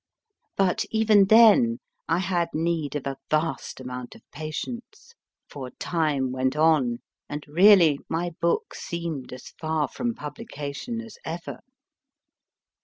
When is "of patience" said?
4.15-5.13